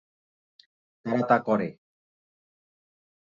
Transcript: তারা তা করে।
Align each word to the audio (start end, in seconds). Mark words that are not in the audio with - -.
তারা 1.05 1.21
তা 1.27 1.37
করে। 1.39 1.67